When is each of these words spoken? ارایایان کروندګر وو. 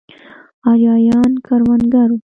ارایایان 0.69 1.31
کروندګر 1.45 2.09
وو. 2.15 2.17